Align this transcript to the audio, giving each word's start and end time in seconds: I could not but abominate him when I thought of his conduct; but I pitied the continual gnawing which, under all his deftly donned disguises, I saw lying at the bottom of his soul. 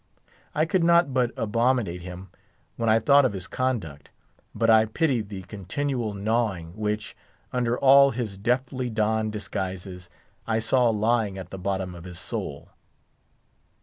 I 0.55 0.65
could 0.65 0.83
not 0.83 1.13
but 1.13 1.29
abominate 1.37 2.01
him 2.01 2.31
when 2.75 2.89
I 2.89 2.97
thought 2.97 3.23
of 3.23 3.33
his 3.33 3.45
conduct; 3.45 4.09
but 4.55 4.67
I 4.67 4.85
pitied 4.85 5.29
the 5.29 5.43
continual 5.43 6.15
gnawing 6.15 6.75
which, 6.75 7.15
under 7.53 7.77
all 7.77 8.09
his 8.09 8.39
deftly 8.39 8.89
donned 8.89 9.31
disguises, 9.31 10.09
I 10.47 10.57
saw 10.57 10.89
lying 10.89 11.37
at 11.37 11.51
the 11.51 11.59
bottom 11.59 11.93
of 11.93 12.05
his 12.05 12.17
soul. 12.17 12.69